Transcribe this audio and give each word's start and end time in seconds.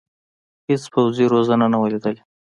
هېڅ 0.67 0.83
پوځي 0.93 1.25
روزنه 1.33 1.65
نه 1.73 1.77
وه 1.81 1.87
لیدلې. 1.93 2.21